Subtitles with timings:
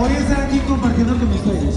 [0.00, 1.76] hoy estar aquí compartiendo con ustedes.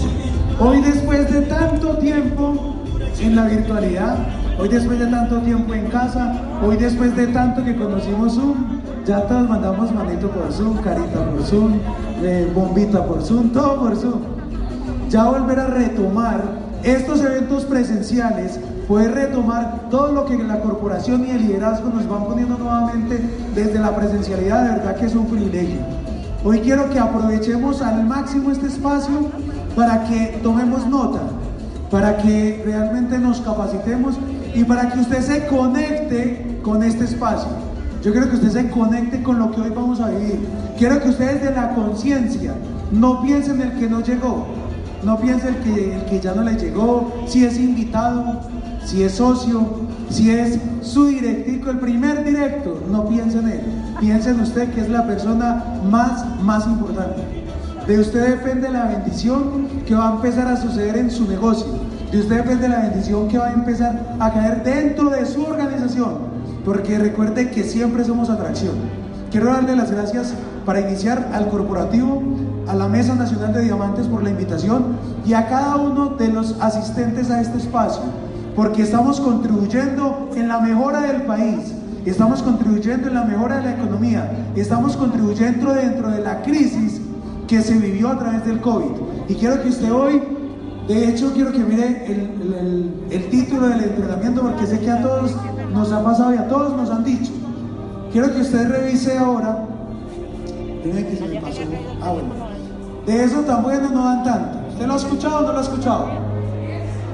[0.58, 2.74] Hoy después de tanto tiempo
[3.20, 4.16] en la virtualidad,
[4.58, 6.34] hoy después de tanto tiempo en casa,
[6.64, 11.42] hoy después de tanto que conocimos Zoom, ya todos mandamos manito por Zoom, carita por
[11.44, 11.78] Zoom,
[12.22, 14.20] eh, bombita por Zoom, todo por Zoom.
[15.08, 16.42] Ya volver a retomar
[16.82, 22.24] estos eventos presenciales, poder retomar todo lo que la corporación y el liderazgo nos van
[22.24, 23.20] poniendo nuevamente
[23.54, 26.07] desde la presencialidad, de verdad que es un privilegio.
[26.44, 29.28] Hoy quiero que aprovechemos al máximo este espacio
[29.74, 31.20] para que tomemos nota,
[31.90, 34.14] para que realmente nos capacitemos
[34.54, 37.48] y para que usted se conecte con este espacio.
[38.04, 40.46] Yo quiero que usted se conecte con lo que hoy vamos a vivir.
[40.78, 42.54] Quiero que ustedes de la conciencia
[42.92, 44.46] no piensen el que no llegó,
[45.02, 48.42] no piensen el que, el que ya no le llegó, si es invitado,
[48.84, 53.60] si es socio, si es su directivo, el primer directo, no piensen en él.
[54.00, 57.22] Piensen usted que es la persona más, más importante.
[57.86, 61.66] De usted depende la bendición que va a empezar a suceder en su negocio.
[62.10, 66.28] De usted depende la bendición que va a empezar a caer dentro de su organización.
[66.64, 68.74] Porque recuerde que siempre somos atracción.
[69.30, 72.22] Quiero darle las gracias para iniciar al corporativo,
[72.66, 76.56] a la Mesa Nacional de Diamantes por la invitación y a cada uno de los
[76.60, 78.02] asistentes a este espacio,
[78.58, 81.72] porque estamos contribuyendo en la mejora del país,
[82.04, 87.00] estamos contribuyendo en la mejora de la economía, estamos contribuyendo dentro de la crisis
[87.46, 89.28] que se vivió a través del COVID.
[89.28, 90.20] Y quiero que usted hoy,
[90.88, 92.04] de hecho, quiero que mire
[93.10, 95.36] el, título del entrenamiento, porque sé que a todos
[95.72, 97.30] nos ha pasado y a todos nos han dicho.
[98.10, 99.66] Quiero que usted revise ahora.
[100.82, 101.60] que se me pasó.
[102.02, 102.28] Ah, bueno.
[103.06, 104.58] De eso tan bueno no dan tanto.
[104.72, 106.27] ¿Usted lo ha escuchado o no lo ha escuchado?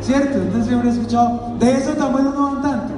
[0.05, 0.38] ¿Cierto?
[0.38, 1.55] Usted siempre ha escuchado.
[1.58, 2.92] De eso tan bueno no dan tanto.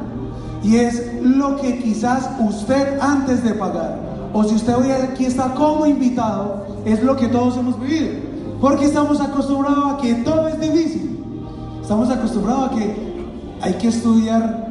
[0.62, 3.98] Y es lo que quizás usted antes de pagar,
[4.33, 8.15] o si usted hoy aquí está como invitado, es lo que todos hemos vivido.
[8.61, 11.20] Porque estamos acostumbrados a que todo es difícil.
[11.80, 12.97] Estamos acostumbrados a que
[13.61, 14.67] hay que estudiar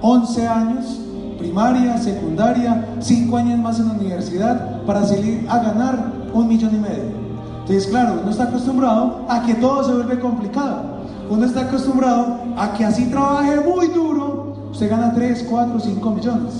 [0.00, 1.00] 11 años,
[1.38, 6.78] primaria, secundaria, 5 años más en la universidad para salir a ganar un millón y
[6.78, 7.26] medio.
[7.60, 10.95] Entonces, claro, uno está acostumbrado a que todo se vuelve complicado.
[11.28, 16.52] Uno está acostumbrado a que así trabaje muy duro, usted gana 3, 4, 5 millones.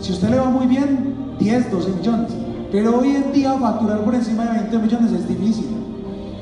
[0.00, 2.32] Si usted le va muy bien, 10, 12 millones.
[2.70, 5.68] Pero hoy en día facturar por encima de 20 millones es difícil.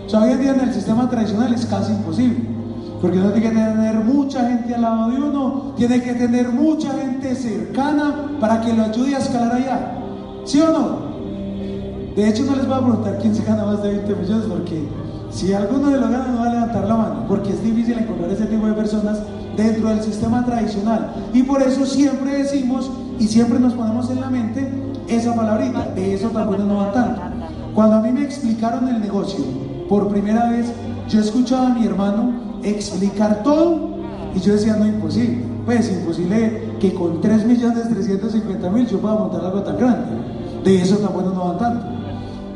[0.06, 2.38] O sea, hoy en día en el sistema tradicional es casi imposible.
[3.00, 6.90] Porque uno tiene que tener mucha gente al lado de uno, tiene que tener mucha
[6.90, 9.92] gente cercana para que lo ayude a escalar allá.
[10.44, 11.14] ¿Sí o no?
[12.16, 14.88] De hecho, no les voy a preguntar quién se gana más de 20 millones, porque
[15.34, 18.30] si alguno de los gana, no va a levantar la mano, porque es difícil encontrar
[18.30, 19.18] ese tipo de personas
[19.56, 21.12] dentro del sistema tradicional.
[21.32, 24.70] Y por eso siempre decimos y siempre nos ponemos en la mente
[25.08, 27.20] esa palabrita, de eso tampoco no va tanto.
[27.74, 29.44] Cuando a mí me explicaron el negocio
[29.88, 30.72] por primera vez,
[31.08, 33.98] yo escuchaba a mi hermano explicar todo
[34.34, 35.44] y yo decía, no, imposible.
[35.66, 40.04] Pues imposible que con 3 millones 350 mil yo pueda montar algo tan grande.
[40.62, 41.86] De eso tan bueno no van tanto.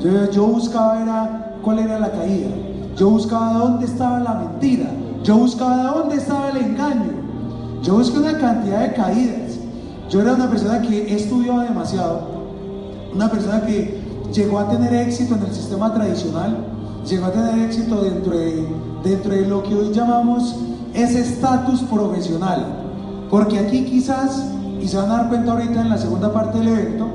[0.01, 2.49] Yo, yo buscaba era cuál era la caída.
[2.99, 4.91] Yo buscaba dónde estaba la mentira.
[5.23, 7.13] Yo buscaba dónde estaba el engaño.
[7.81, 9.59] Yo busqué una cantidad de caídas.
[10.11, 12.23] Yo era una persona que estudiaba demasiado.
[13.15, 14.01] Una persona que
[14.33, 16.57] llegó a tener éxito en el sistema tradicional
[17.07, 18.67] llegó a tener éxito dentro de,
[19.05, 20.57] dentro de lo que hoy llamamos
[20.93, 22.67] ese estatus profesional.
[23.31, 24.43] Porque aquí quizás,
[24.81, 27.07] y se van a dar cuenta ahorita en la segunda parte del evento,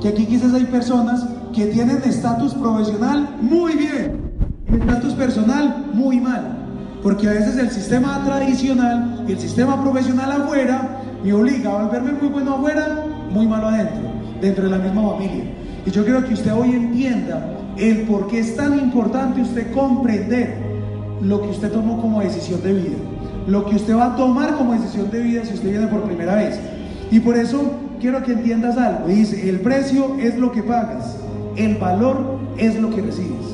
[0.00, 4.32] que aquí quizás hay personas que tienen estatus profesional muy bien,
[4.76, 6.58] estatus personal muy mal.
[7.02, 12.12] Porque a veces el sistema tradicional y el sistema profesional afuera me obliga a volverme
[12.12, 14.02] muy bueno afuera, muy malo adentro,
[14.40, 15.44] dentro de la misma familia.
[15.84, 20.56] Y yo quiero que usted hoy entienda el por qué es tan importante usted comprender
[21.20, 22.96] lo que usted tomó como decisión de vida,
[23.46, 26.36] lo que usted va a tomar como decisión de vida si usted viene por primera
[26.36, 26.58] vez.
[27.10, 29.08] Y por eso quiero que entiendas algo.
[29.08, 31.16] Dice, el precio es lo que pagas,
[31.56, 33.51] el valor es lo que recibes.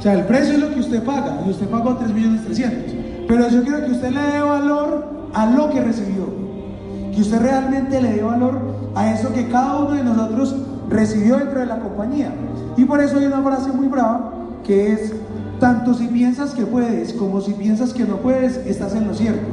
[0.00, 2.94] O sea, el precio es lo que usted paga, y usted pagó 3 millones 300.
[3.28, 6.24] Pero yo quiero que usted le dé valor a lo que recibió.
[7.14, 8.60] Que usted realmente le dé valor
[8.94, 10.56] a eso que cada uno de nosotros
[10.88, 12.32] recibió dentro de la compañía.
[12.78, 14.32] Y por eso hay una frase muy brava
[14.66, 15.12] que es,
[15.60, 19.46] tanto si piensas que puedes como si piensas que no puedes, estás en lo cierto.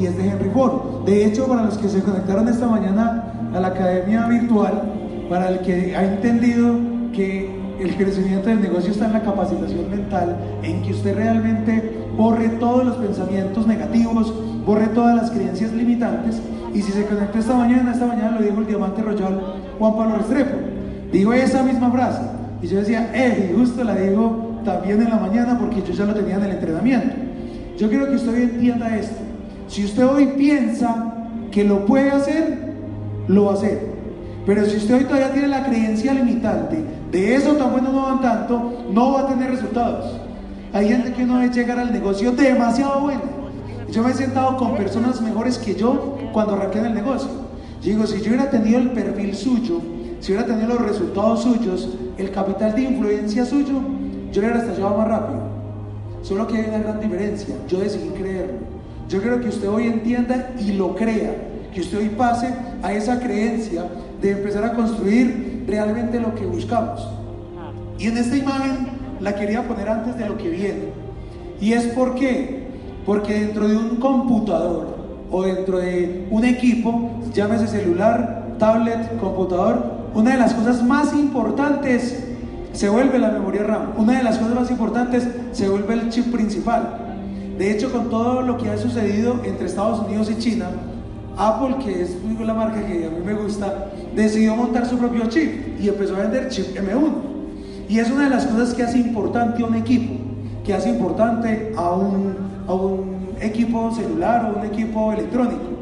[0.00, 1.04] Y es de Henry Ford.
[1.06, 4.82] De hecho, para los que se conectaron esta mañana a la academia virtual,
[5.30, 6.74] para el que ha entendido
[7.12, 12.48] que el crecimiento del negocio está en la capacitación mental, en que usted realmente borre
[12.60, 14.32] todos los pensamientos negativos,
[14.64, 16.40] borre todas las creencias limitantes.
[16.74, 19.40] Y si se conectó esta mañana, esta mañana lo dijo el diamante royal
[19.78, 20.56] Juan Pablo Restrepo.
[21.12, 22.22] Digo esa misma frase.
[22.62, 26.04] Y yo decía, eh, y justo la digo también en la mañana porque yo ya
[26.04, 27.14] lo tenía en el entrenamiento.
[27.76, 29.16] Yo quiero que usted entienda esto.
[29.66, 31.14] Si usted hoy piensa
[31.50, 32.58] que lo puede hacer,
[33.28, 33.92] lo va a hacer.
[34.46, 36.78] Pero si usted hoy todavía tiene la creencia limitante
[37.12, 40.18] de eso tan bueno no van tanto, no va a tener resultados.
[40.72, 43.20] Hay gente que no ve llegar al negocio demasiado bueno.
[43.90, 47.28] Yo me he sentado con personas mejores que yo cuando arranqué el negocio.
[47.82, 49.82] digo, si yo hubiera tenido el perfil suyo,
[50.20, 53.74] si hubiera tenido los resultados suyos, el capital de influencia suyo,
[54.32, 55.42] yo le hubiera estallado más rápido.
[56.22, 57.54] Solo que hay una gran diferencia.
[57.68, 58.60] Yo decidí creerlo.
[59.10, 61.34] Yo quiero que usted hoy entienda y lo crea.
[61.74, 62.48] Que usted hoy pase
[62.82, 63.84] a esa creencia
[64.22, 67.08] de empezar a construir realmente lo que buscamos.
[67.98, 68.88] Y en esta imagen
[69.20, 71.02] la quería poner antes de lo que viene.
[71.60, 72.66] Y es porque,
[73.06, 74.96] porque dentro de un computador
[75.30, 82.24] o dentro de un equipo, llámese celular, tablet, computador, una de las cosas más importantes
[82.72, 83.92] se vuelve la memoria RAM.
[83.96, 87.16] Una de las cosas más importantes se vuelve el chip principal.
[87.58, 90.66] De hecho, con todo lo que ha sucedido entre Estados Unidos y China,
[91.36, 95.80] Apple, que es la marca que a mí me gusta, decidió montar su propio chip
[95.80, 97.12] y empezó a vender chip M1.
[97.88, 100.14] Y es una de las cosas que hace importante a un equipo,
[100.64, 102.34] que hace importante a un,
[102.66, 105.72] a un equipo celular o un equipo electrónico.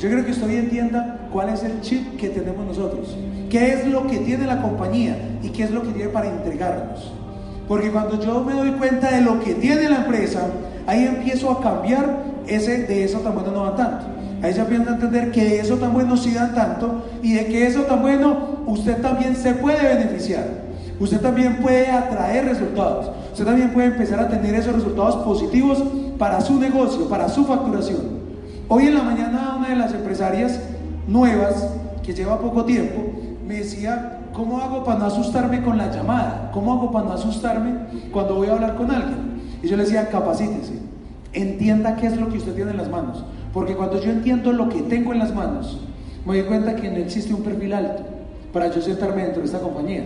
[0.00, 3.16] Yo creo que usted hoy entienda cuál es el chip que tenemos nosotros,
[3.48, 7.12] qué es lo que tiene la compañía y qué es lo que tiene para entregarnos.
[7.68, 10.48] Porque cuando yo me doy cuenta de lo que tiene la empresa,
[10.86, 14.06] ahí empiezo a cambiar ese de eso tan bueno no va tanto.
[14.42, 17.66] Ahí se empieza a entender que eso tan bueno sí dan tanto y de que
[17.66, 20.62] eso tan bueno usted también se puede beneficiar.
[20.98, 23.10] Usted también puede atraer resultados.
[23.30, 25.82] Usted también puede empezar a tener esos resultados positivos
[26.18, 28.00] para su negocio, para su facturación.
[28.68, 30.60] Hoy en la mañana una de las empresarias
[31.06, 31.68] nuevas,
[32.02, 33.00] que lleva poco tiempo,
[33.46, 36.50] me decía, ¿cómo hago para no asustarme con la llamada?
[36.52, 37.74] ¿Cómo hago para no asustarme
[38.12, 39.40] cuando voy a hablar con alguien?
[39.62, 40.80] Y yo le decía, capacítese,
[41.32, 43.24] entienda qué es lo que usted tiene en las manos.
[43.52, 45.78] Porque cuando yo entiendo lo que tengo en las manos,
[46.24, 48.02] me doy cuenta que no existe un perfil alto
[48.52, 50.04] para yo sentarme dentro de esta compañía.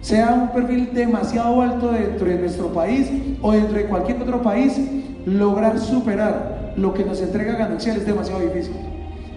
[0.00, 3.10] Sea un perfil demasiado alto dentro de nuestro país
[3.40, 4.78] o dentro de cualquier otro país,
[5.24, 8.74] lograr superar lo que nos entrega Ganancial es demasiado difícil.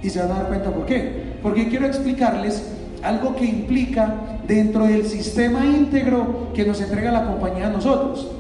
[0.02, 1.38] Y se van a dar cuenta por qué.
[1.42, 2.64] Porque quiero explicarles
[3.04, 4.16] algo que implica
[4.48, 8.32] dentro del sistema íntegro que nos entrega la compañía a nosotros.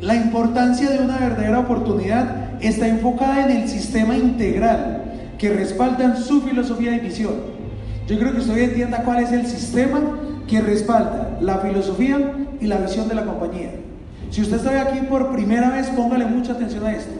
[0.00, 5.02] La importancia de una verdadera oportunidad está enfocada en el sistema integral
[5.38, 7.34] que respalda su filosofía y visión.
[8.06, 10.00] Yo creo que usted entienda cuál es el sistema
[10.46, 13.70] que respalda la filosofía y la visión de la compañía.
[14.30, 17.12] Si usted está aquí por primera vez, póngale mucha atención a esto.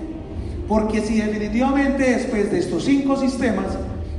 [0.68, 3.66] Porque si definitivamente después de estos cinco sistemas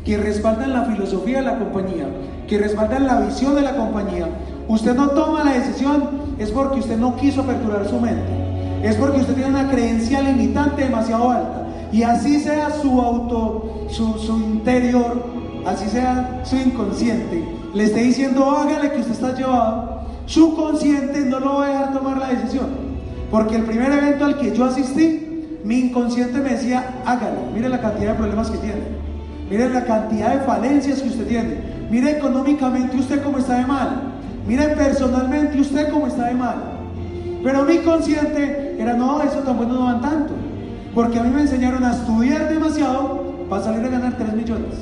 [0.06, 2.08] que respaldan la filosofía de la compañía,
[2.48, 4.28] que respaldan la visión de la compañía,
[4.68, 6.10] usted no toma la decisión,
[6.40, 8.37] es porque usted no quiso aperturar su mente
[8.84, 11.68] es porque usted tiene una creencia limitante demasiado alta.
[11.92, 15.24] Y así sea su auto, su, su interior,
[15.66, 17.44] así sea su inconsciente,
[17.74, 21.94] le esté diciendo hágale que usted está llevado, su consciente no lo va a dejar
[21.94, 22.68] tomar la decisión.
[23.32, 27.82] Porque el primer evento al que yo asistí, mi inconsciente me decía hágalo, mire la
[27.82, 28.82] cantidad de problemas que tiene,
[29.50, 31.58] mire la cantidad de falencias que usted tiene,
[31.90, 34.02] mire económicamente usted cómo está de mal,
[34.48, 36.77] mire personalmente usted cómo está de mal.
[37.44, 40.34] Pero mi consciente era, no, eso tan bueno no van tanto.
[40.94, 44.74] Porque a mí me enseñaron a estudiar demasiado para salir a ganar 3 millones.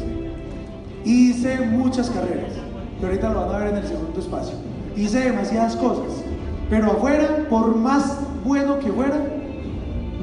[1.04, 2.54] Hice muchas carreras,
[3.00, 4.56] que ahorita lo van a ver en el segundo espacio.
[4.96, 6.24] Hice demasiadas cosas.
[6.70, 9.20] Pero afuera, por más bueno que fuera,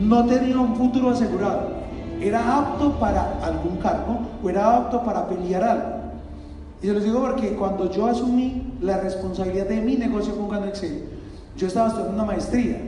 [0.01, 1.71] no tenía un futuro asegurado.
[2.21, 6.03] Era apto para algún cargo o era apto para pelear algo.
[6.83, 11.12] Y se los digo porque cuando yo asumí la responsabilidad de mi negocio con Ganexel,
[11.57, 12.79] yo estaba estudiando una maestría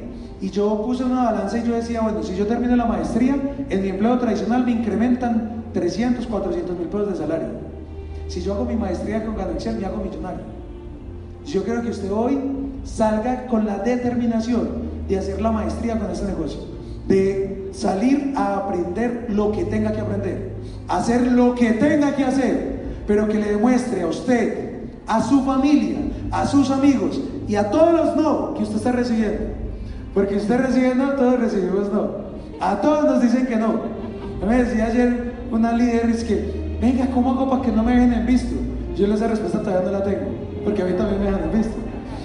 [0.40, 3.36] y yo puse una balanza y yo decía, bueno, si yo termino la maestría,
[3.68, 7.48] en mi empleo tradicional me incrementan 300, 400 mil pesos de salario.
[8.28, 10.42] Si yo hago mi maestría con ganancia, me hago millonario.
[11.46, 12.38] Yo quiero que usted hoy
[12.84, 14.68] salga con la determinación
[15.08, 16.60] de hacer la maestría con este negocio,
[17.06, 20.52] de salir a aprender lo que tenga que aprender,
[20.88, 25.98] hacer lo que tenga que hacer, pero que le demuestre a usted, a su familia,
[26.30, 29.64] a sus amigos y a todos los no que usted está recibiendo.
[30.14, 32.08] Porque usted recibe no, todos recibimos no.
[32.60, 33.80] A todos nos dicen que no.
[34.46, 38.12] Me decía ayer una líder, es que, venga, ¿cómo hago para que no me dejen
[38.12, 38.54] en visto?
[38.96, 40.26] Yo esa respuesta todavía no la tengo,
[40.64, 41.74] porque a mí también me dejan en visto.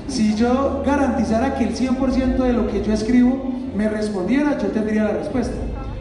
[0.08, 5.04] Si yo garantizara que el 100% de lo que yo escribo me respondiera, yo tendría
[5.04, 5.56] la respuesta.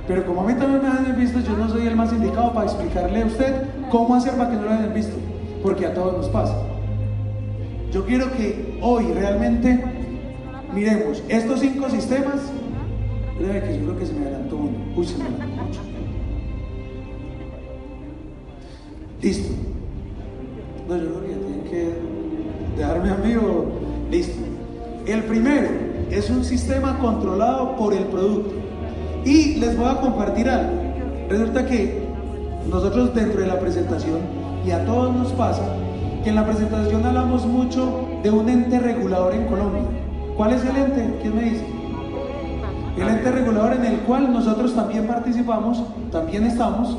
[0.06, 2.52] Pero como a mí también me dejan en visto, yo no soy el más indicado
[2.52, 5.16] para explicarle a usted cómo hacer para que no lo en visto,
[5.62, 6.54] porque a todos nos pasa.
[7.92, 9.82] Yo quiero que hoy realmente
[10.74, 12.40] miremos estos cinco sistemas.
[13.38, 14.78] Que se me adelantó uno.
[14.96, 15.80] Uy, se me adelantó mucho.
[19.22, 19.54] Listo.
[20.88, 21.92] No, yo creo que tienen que
[22.76, 23.66] dejarme a mí o...
[24.10, 24.38] Listo.
[25.06, 25.68] El primero
[26.10, 28.50] es un sistema controlado por el producto.
[29.24, 30.72] Y les voy a compartir algo.
[31.28, 32.02] Resulta que
[32.70, 34.18] nosotros dentro de la presentación,
[34.66, 35.62] y a todos nos pasa,
[36.22, 39.82] que en la presentación hablamos mucho de un ente regulador en Colombia.
[40.36, 41.18] ¿Cuál es el ente?
[41.22, 41.66] ¿Quién me dice?
[42.96, 46.96] El ente regulador en el cual nosotros también participamos, también estamos,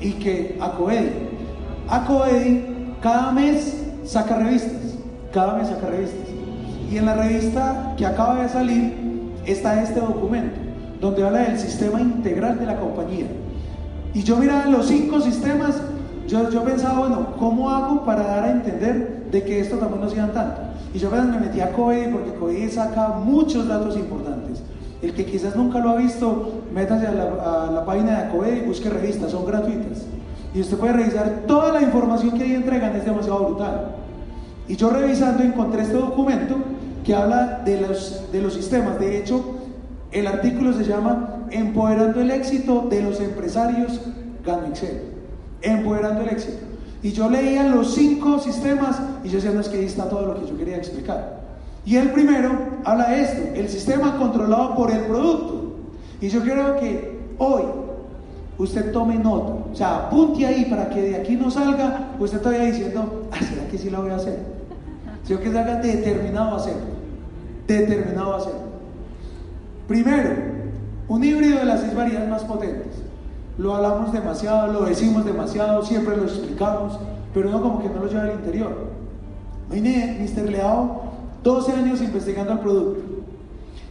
[0.00, 1.10] y que ACOEDI.
[1.88, 4.98] ACOEDI cada mes saca revistas,
[5.32, 6.28] cada mes saca revistas.
[6.90, 8.94] Y en la revista que acaba de salir
[9.46, 10.58] está este documento,
[11.00, 13.26] donde habla del sistema integral de la compañía.
[14.14, 15.80] Y yo miraba los cinco sistemas,
[16.28, 20.30] yo, pensaba, bueno, ¿cómo hago para dar a entender de que esto también no sea
[20.30, 20.60] tanto?
[20.92, 24.62] Y yo me metí a COEDI porque COEDI saca muchos datos importantes.
[25.00, 28.90] El que quizás nunca lo ha visto, métase a la, página de COEDI y busque
[28.90, 30.04] revistas, son gratuitas.
[30.54, 33.88] Y usted puede revisar toda la información que ahí entregan, es demasiado brutal.
[34.66, 36.56] Y yo revisando encontré este documento
[37.04, 38.98] que habla de los, de los sistemas.
[39.00, 39.56] De hecho,
[40.10, 44.00] el artículo se llama Empoderando el éxito de los empresarios
[44.44, 45.17] Gano Excel.
[45.62, 46.58] Empoderando el éxito.
[47.02, 50.26] Y yo leía los cinco sistemas y yo decía, no es que ahí está todo
[50.26, 51.38] lo que yo quería explicar.
[51.84, 52.50] Y el primero
[52.84, 55.76] habla de esto, el sistema controlado por el producto.
[56.20, 57.62] Y yo creo que hoy
[58.58, 62.64] usted tome nota, o sea, apunte ahí para que de aquí no salga usted todavía
[62.64, 64.38] diciendo, ah, ¿será que sí lo voy a hacer?
[65.24, 66.98] Sino que salga determinado a hacerlo
[67.68, 68.54] determinado a hacer.
[69.86, 70.30] Primero,
[71.06, 73.02] un híbrido de las seis variedades más potentes.
[73.58, 76.98] Lo hablamos demasiado, lo decimos demasiado, siempre lo explicamos,
[77.34, 78.72] pero no como que no lo lleva al interior.
[79.70, 80.48] Vine Mr.
[80.48, 81.02] Leao
[81.42, 83.00] 12 años investigando el producto.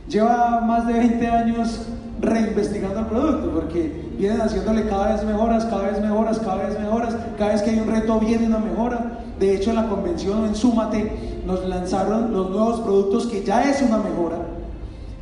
[0.08, 1.82] Lleva más de 20 años
[2.22, 7.16] reinvestigando el producto, porque vienen haciéndole cada vez mejoras, cada vez mejoras, cada vez mejoras,
[7.38, 9.20] cada vez que hay un reto viene una mejora.
[9.38, 13.82] De hecho, en la convención en Súmate nos lanzaron los nuevos productos que ya es
[13.82, 14.38] una mejora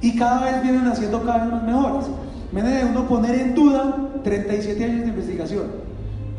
[0.01, 2.05] y cada vez vienen haciendo cada vez más mejoras.
[2.51, 5.85] Viene de uno poner en duda 37 años de investigación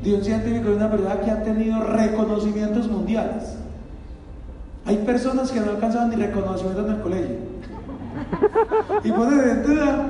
[0.06, 3.56] de un científico de una verdad que ha tenido reconocimientos mundiales.
[4.84, 7.36] Hay personas que no alcanzaban ni reconocimiento en el colegio.
[9.02, 10.06] Y ponen en duda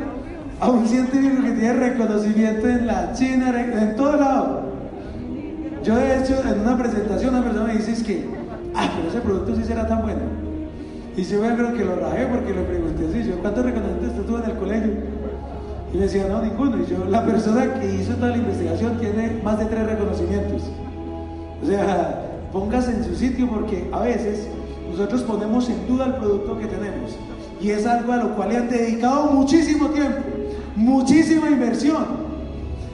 [0.61, 4.63] a un científico que tiene reconocimiento en la China, en todo lado.
[5.83, 8.29] Yo de hecho en una presentación una persona me dice es que,
[8.75, 10.21] ah, pero ese producto sí será tan bueno.
[11.17, 14.51] Y yo creo que lo rajé porque le pregunté así, yo, ¿cuántos reconocimientos tuvo en
[14.51, 14.93] el colegio?
[15.97, 16.77] Y le decía, no, ninguno.
[16.77, 20.65] Y yo, la persona que hizo toda la investigación tiene más de tres reconocimientos.
[21.63, 22.23] O sea,
[22.53, 24.47] póngase en su sitio porque a veces
[24.91, 27.17] nosotros ponemos en duda el producto que tenemos.
[27.63, 30.21] Y es algo a lo cual le han dedicado muchísimo tiempo,
[30.75, 32.05] muchísima inversión.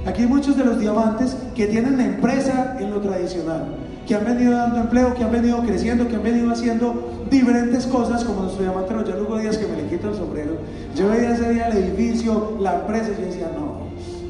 [0.06, 3.64] Aquí hay muchos de los diamantes que tienen empresa en lo tradicional,
[4.06, 8.24] que han venido dando empleo, que han venido creciendo, que han venido haciendo diferentes cosas,
[8.24, 10.56] como nuestro diamante Roger Lugo Díaz, que me le quito el sombrero.
[10.94, 13.86] Yo veía ese día el edificio, la empresa, y yo decía, no,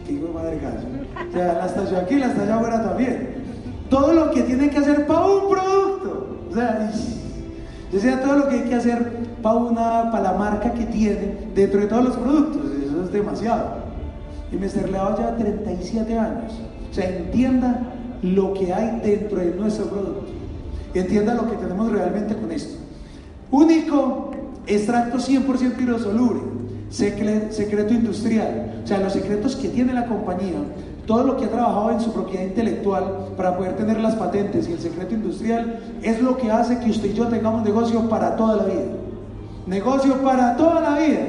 [0.07, 0.87] digo madre gallo.
[1.29, 3.43] O sea, la estación aquí, la estación afuera también.
[3.89, 6.39] Todo lo que tiene que hacer para un producto.
[6.51, 6.91] O sea,
[7.91, 11.49] yo decía todo lo que hay que hacer para una, para la marca que tiene
[11.55, 12.63] dentro de todos los productos.
[12.87, 13.83] Eso es demasiado
[14.53, 16.53] y me Leao lleva 37 años.
[16.91, 17.81] O sea, entienda
[18.23, 20.27] lo que hay dentro de nuestro producto.
[20.95, 22.79] Entienda lo que tenemos realmente con esto.
[23.51, 24.31] Único,
[24.67, 26.41] extracto 100% hidrosoluble,
[26.91, 28.81] secreto industrial.
[28.85, 30.59] O sea, los secretos que tiene la compañía,
[31.07, 34.73] todo lo que ha trabajado en su propiedad intelectual para poder tener las patentes y
[34.73, 38.57] el secreto industrial, es lo que hace que usted y yo tengamos negocio para toda
[38.57, 38.85] la vida.
[39.67, 41.21] Negocio para toda la vida.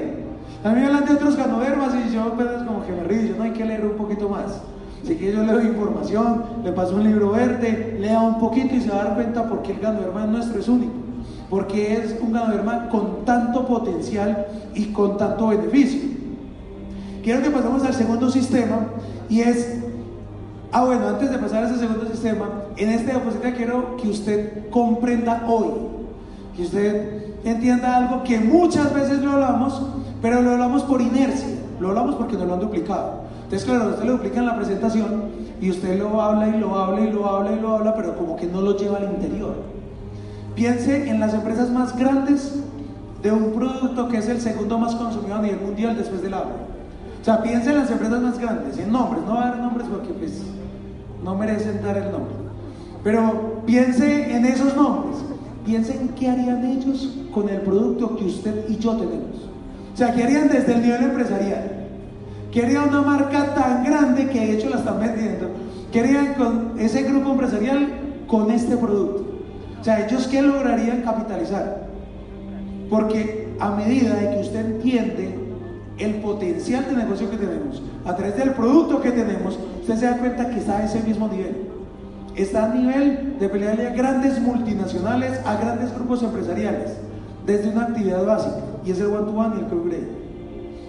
[0.63, 3.35] A mí me hablan de otros ganodermas y yo apenas como que me río, yo
[3.38, 4.62] no hay que leer un poquito más.
[5.03, 8.81] Así que yo le doy información, le paso un libro verde, lea un poquito y
[8.81, 10.93] se va a dar cuenta por qué el ganoderma nuestro es único.
[11.50, 16.01] Porque es un ganoderma con tanto potencial y con tanto beneficio.
[17.22, 18.88] Quiero que pasemos al segundo sistema
[19.29, 19.83] y es
[20.75, 24.69] Ah, bueno, antes de pasar a ese segundo sistema, en esta diapositiva quiero que usted
[24.72, 25.67] comprenda hoy,
[26.57, 29.83] que usted entienda algo que muchas veces lo hablamos,
[30.19, 33.22] pero lo hablamos por inercia, lo hablamos porque nos lo han duplicado.
[33.53, 35.25] Entonces, claro, usted lo duplica en la presentación
[35.62, 38.36] y usted lo habla y lo habla y lo habla y lo habla, pero como
[38.36, 39.53] que no lo lleva al interior.
[40.55, 42.55] Piense en las empresas más grandes
[43.22, 46.55] de un producto que es el segundo más consumido a nivel mundial después del agua.
[47.22, 49.88] O sea, piense en las empresas más grandes, en nombres, no va a dar nombres
[49.88, 50.41] porque pues
[51.24, 52.33] no merecen dar el nombre.
[53.03, 55.17] Pero piense en esos nombres.
[55.63, 59.48] piensen qué harían ellos con el producto que usted y yo tenemos.
[59.93, 61.83] O sea, ¿qué harían desde el nivel empresarial?
[62.53, 65.50] ¿Qué haría una marca tan grande que de hecho la están vendiendo?
[65.91, 67.88] ¿Qué harían con ese grupo empresarial
[68.27, 69.25] con este producto?
[69.81, 71.88] O sea, ellos qué lograrían capitalizar?
[72.91, 75.36] Porque a medida de que usted entiende
[75.98, 80.17] el potencial de negocio que tenemos, a través del producto que tenemos, usted se da
[80.17, 81.55] cuenta que está a ese mismo nivel.
[82.36, 86.98] Está a nivel de pelearle a grandes multinacionales, a grandes grupos empresariales,
[87.48, 90.23] desde una actividad básica, y es el one-to-one y el co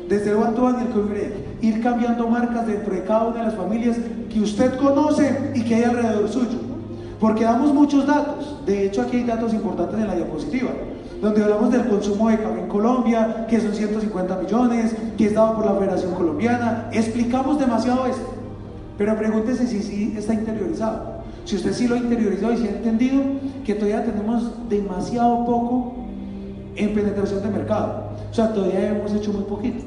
[0.09, 3.97] Desde el one-to-one y el Ir cambiando marcas dentro de cada una de las familias
[4.31, 6.59] que usted conoce y que hay alrededor suyo.
[7.19, 8.65] Porque damos muchos datos.
[8.67, 10.71] De hecho, aquí hay datos importantes en la diapositiva
[11.25, 15.57] donde hablamos del consumo de café en Colombia, que son 150 millones, que es dado
[15.57, 16.91] por la Federación Colombiana.
[16.93, 18.35] Explicamos demasiado esto,
[18.99, 21.15] pero pregúntese si sí está interiorizado.
[21.47, 23.23] Si usted sí lo ha interiorizado y si ha entendido
[23.65, 25.95] que todavía tenemos demasiado poco
[26.77, 28.11] en penetración de mercado.
[28.31, 29.85] O sea, todavía hemos hecho muy poquito.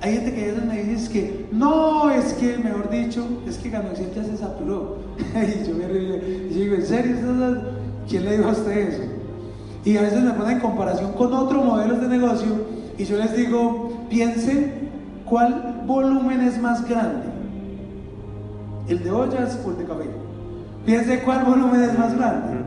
[0.00, 4.24] Hay gente que me dice que no, es que, mejor dicho, es que Ganoxel ya
[4.24, 4.96] se saturó.
[5.18, 7.16] y yo me río y digo, ¿en serio?
[8.08, 9.02] ¿Quién le dijo a usted eso?
[9.84, 13.36] Y a veces me ponen en comparación con otros modelos de negocio y yo les
[13.36, 14.90] digo, piensen
[15.24, 17.26] cuál volumen es más grande,
[18.88, 20.04] el de ollas o el de café.
[20.84, 22.58] Piensen cuál volumen es más grande.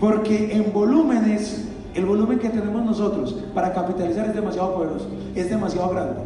[0.00, 1.65] Porque en volúmenes,
[1.96, 6.20] el volumen que tenemos nosotros para capitalizar es demasiado poderoso, es demasiado grande.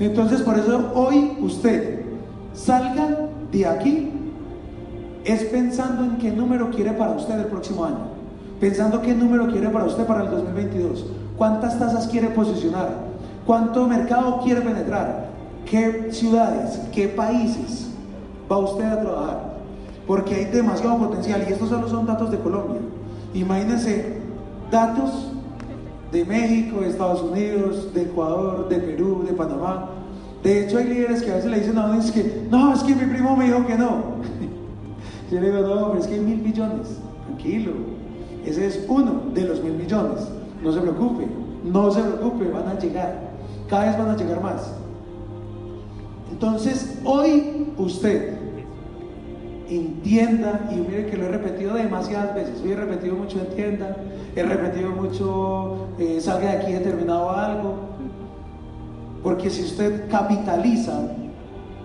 [0.00, 2.00] Entonces, por eso hoy usted
[2.52, 4.10] salga de aquí
[5.24, 8.16] es pensando en qué número quiere para usted el próximo año
[8.60, 12.90] pensando qué número quiere para usted para el 2022, cuántas tasas quiere posicionar,
[13.44, 15.28] cuánto mercado quiere penetrar,
[15.68, 17.88] qué ciudades, qué países
[18.50, 19.40] va usted a trabajar,
[20.06, 22.80] porque hay demasiado potencial y estos solo son datos de Colombia.
[23.34, 24.15] Imagínense
[24.70, 25.32] datos
[26.12, 29.90] de México, de Estados Unidos, de Ecuador, de Perú, de Panamá.
[30.42, 32.94] De hecho, hay líderes que a veces le dicen a uno que, no, es que
[32.94, 34.02] mi primo me dijo que no.
[35.30, 37.72] Yo le digo, no, pero es que hay mil millones, tranquilo.
[38.44, 40.28] Ese es uno de los mil millones.
[40.62, 41.26] No se preocupe,
[41.64, 43.30] no se preocupe, van a llegar.
[43.68, 44.72] Cada vez van a llegar más.
[46.30, 48.36] Entonces, hoy usted
[49.68, 53.96] entienda, y mire que lo he repetido demasiadas veces, hoy he repetido mucho entienda,
[54.36, 57.74] he repetido mucho eh, salga de aquí determinado algo,
[59.22, 61.00] porque si usted capitaliza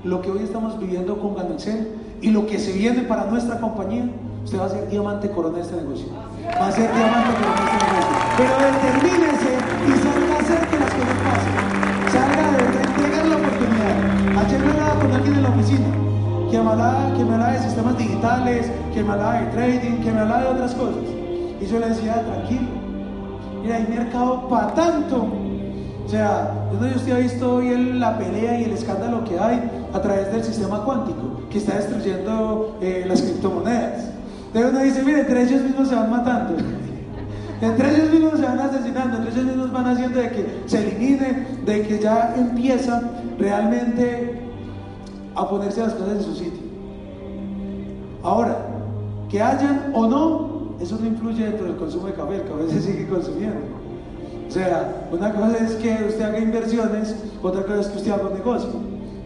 [0.04, 1.88] lo que hoy estamos viviendo con Ganoxel
[2.22, 4.10] y lo que se viene para nuestra compañía,
[4.44, 6.08] usted va a ser diamante corona de este negocio
[6.60, 7.98] va a ser diamante pero no
[8.38, 9.52] Pero determínese
[9.88, 11.56] y salga a hacer que las cosas pasen.
[12.12, 14.46] Salga de entregar la oportunidad.
[14.46, 15.88] Ayer me hablaba con alguien en la oficina
[16.50, 20.12] que me hablaba, que me hablaba de sistemas digitales, que me hablaba de trading, que
[20.12, 21.21] me hablaba de otras cosas.
[21.62, 22.68] Y yo le decía, tranquilo,
[23.62, 25.28] mira, hay mercado para tanto.
[26.06, 29.70] O sea, yo no usted ha visto hoy la pelea y el escándalo que hay
[29.94, 34.10] a través del sistema cuántico, que está destruyendo eh, las criptomonedas.
[34.48, 36.56] Entonces uno dice, mire, entre ellos mismos se van matando.
[37.62, 41.46] Entre ellos mismos se van asesinando, entre ellos mismos van haciendo de que se elimine,
[41.64, 44.42] de que ya empiezan realmente
[45.36, 46.64] a ponerse las cosas en su sitio.
[48.24, 48.58] Ahora,
[49.30, 50.51] que hayan o no,
[50.82, 53.60] eso no influye dentro del consumo de café, el café se sigue consumiendo.
[54.48, 58.28] O sea, una cosa es que usted haga inversiones, otra cosa es que usted haga
[58.28, 58.70] un negocio.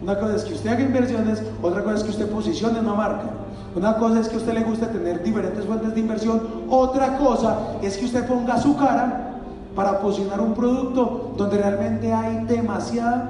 [0.02, 3.30] Una cosa es que usted haga inversiones, otra cosa es que usted posicione una marca.
[3.74, 7.58] Una cosa es que a usted le guste tener diferentes fuentes de inversión, otra cosa
[7.82, 9.40] es que usted ponga su cara
[9.74, 13.22] para posicionar un producto donde realmente hay demasiado,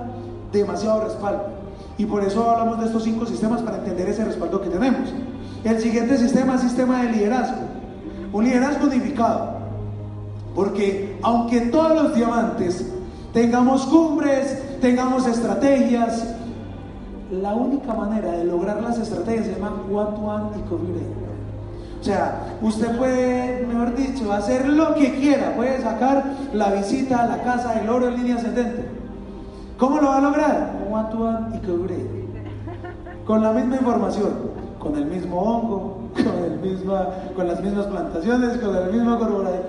[0.53, 1.45] demasiado respaldo.
[1.99, 5.09] Y por eso hablamos de estos cinco sistemas para entender ese respaldo que tenemos.
[5.65, 7.76] El siguiente sistema es sistema de liderazgo.
[8.33, 9.57] Un liderazgo unificado.
[10.55, 12.87] Porque aunque todos los diamantes
[13.33, 16.35] tengamos cumbres, tengamos estrategias,
[17.31, 21.03] la única manera de lograr las estrategias se llama one-to-one y cover
[22.01, 27.27] O sea, usted puede, mejor dicho, hacer lo que quiera, puede sacar la visita a
[27.27, 28.89] la casa del oro en línea ascendente.
[29.77, 30.73] ¿Cómo lo va a lograr?
[30.91, 31.91] One-to-one y cover
[33.27, 34.31] Con la misma información,
[34.79, 39.65] con el mismo hongo, con, el misma, con las mismas plantaciones, con el mismo corporativo.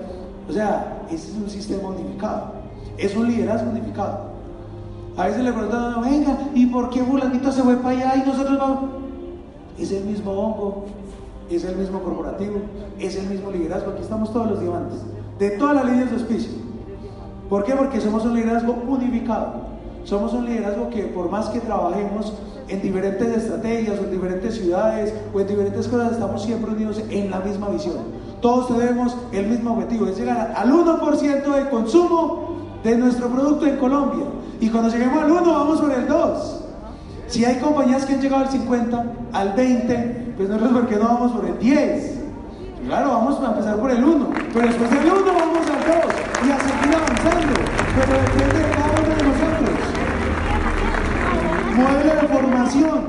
[0.48, 2.52] O sea, ese es un sistema unificado,
[2.96, 4.28] es un liderazgo unificado.
[5.16, 8.58] A veces le preguntan, venga, ¿y por qué fulanito se fue para allá y nosotros
[8.58, 8.90] vamos?
[9.78, 10.84] Es el mismo hongo,
[11.50, 12.60] es el mismo corporativo,
[12.98, 13.92] es el mismo liderazgo.
[13.92, 15.00] Aquí estamos todos los diamantes,
[15.38, 16.52] de todas las líneas de auspicio.
[17.48, 17.74] ¿Por qué?
[17.74, 19.77] Porque somos un liderazgo unificado.
[20.08, 22.32] Somos un liderazgo que por más que trabajemos,
[22.68, 27.30] en diferentes estrategias o en diferentes ciudades o en diferentes cosas, estamos siempre unidos en
[27.30, 27.96] la misma visión.
[28.40, 33.76] Todos tenemos el mismo objetivo, es llegar al 1% de consumo de nuestro producto en
[33.76, 34.24] Colombia.
[34.62, 36.64] Y cuando lleguemos al 1, vamos por el 2.
[37.26, 41.04] Si hay compañías que han llegado al 50, al 20, pues nosotros, ¿por qué no
[41.04, 42.18] vamos por el 10?
[42.86, 46.14] Claro, vamos a empezar por el 1, pero después del 1 vamos al 2
[46.46, 47.60] y a seguir avanzando.
[47.94, 49.97] Pero depende de cada uno de nosotros.
[51.78, 53.00] Modelo de formación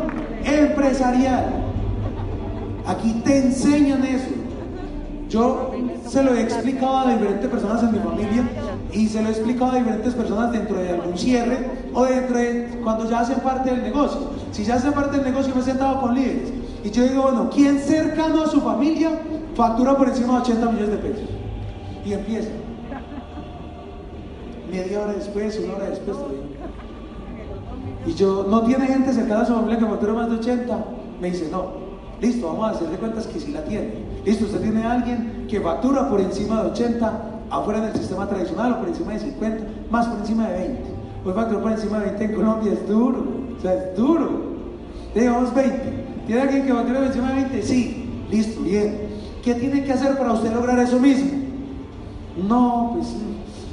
[0.43, 1.45] empresarial.
[2.85, 4.29] Aquí te enseñan eso.
[5.27, 5.71] Yo
[6.07, 8.43] se lo he explicado a diferentes personas en mi familia
[8.91, 12.79] y se lo he explicado a diferentes personas dentro de algún cierre o dentro de
[12.83, 14.31] cuando ya hacen parte del negocio.
[14.51, 16.53] Si ya hacen parte del negocio, me he sentado con líderes
[16.83, 19.09] y yo digo, bueno, ¿quién cercano a su familia
[19.55, 21.29] factura por encima de 80 millones de pesos?
[22.05, 22.49] Y empieza.
[24.71, 26.48] Media hora después, una hora después todavía.
[28.09, 30.85] Y yo, ¿no tiene gente cercana a su familia que factura más de 80?
[31.21, 31.73] Me dice, no.
[32.19, 33.93] Listo, vamos a hacer de cuentas que sí la tiene.
[34.25, 38.79] Listo, usted tiene alguien que factura por encima de 80 afuera del sistema tradicional o
[38.79, 40.83] por encima de 50, más por encima de 20.
[41.23, 43.23] Pues facturar por encima de 20 en Colombia es duro,
[43.55, 44.29] o sea, es duro.
[45.13, 46.05] Digamos 20.
[46.25, 47.61] ¿Tiene alguien que factura por encima de 20?
[47.61, 49.01] Sí, listo, bien.
[49.43, 51.29] ¿Qué tiene que hacer para usted lograr eso mismo?
[52.47, 53.13] No, pues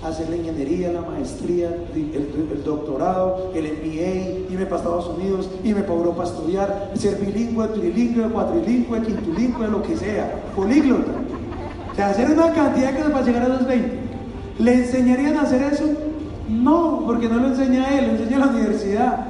[0.09, 5.95] hacer la ingeniería, la maestría, el, doctorado, el MBA, irme para Estados Unidos, irme para
[5.95, 11.12] Europa a estudiar, ser bilingüe, trilingüe, cuatrilingüe, quintulingüe, lo que sea, políglota.
[11.92, 13.90] O sea, hacer una cantidad cosas para llegar a los 20.
[14.59, 15.85] ¿Le enseñarían a hacer eso?
[16.49, 19.27] No, porque no lo enseña él, lo enseña la universidad.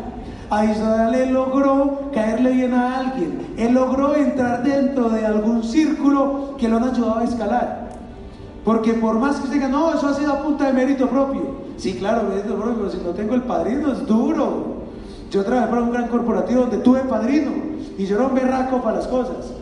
[0.49, 3.55] A Israel él logró caerle bien a alguien.
[3.57, 7.86] Él logró entrar dentro de algún círculo que lo han ayudado a escalar.
[8.66, 11.40] Porque por más que usted diga, no, eso ha sido a punta de mérito propio.
[11.76, 14.87] Sí, claro, mérito propio, pero si no tengo el padrino es duro.
[15.31, 17.52] Yo trabajé para un gran corporativo donde tuve padrino
[17.96, 19.52] y yo era un berraco para las cosas.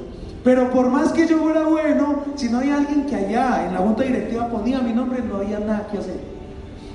[0.42, 3.80] Pero por más que yo fuera bueno, si no hay alguien que allá en la
[3.80, 6.20] junta directiva ponía mi nombre, no había nada que hacer.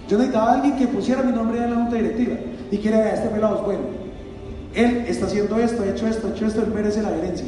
[0.07, 2.37] Yo necesitaba a alguien que pusiera mi nombre en la junta directiva
[2.71, 3.81] y que a este pelado es bueno.
[4.73, 7.45] Él está haciendo esto, ha hecho esto, ha hecho esto, él merece la gerencia.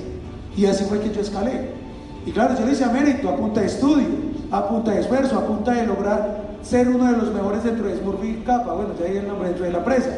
[0.56, 1.81] Y así fue que yo escalé.
[2.26, 5.38] Y claro, yo le hice a mérito, a punta de estudio a punta de esfuerzo,
[5.38, 9.06] a punta de lograr ser uno de los mejores dentro de Smurfy Capa, bueno, ya
[9.06, 10.10] hay el nombre dentro de la presa.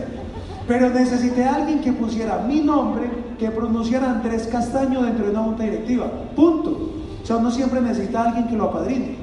[0.68, 5.44] Pero necesité a alguien que pusiera mi nombre, que pronunciara Andrés Castaño dentro de una
[5.44, 6.08] junta directiva.
[6.36, 6.89] Punto.
[7.22, 9.16] O sea, uno siempre necesita a alguien que lo apadrine.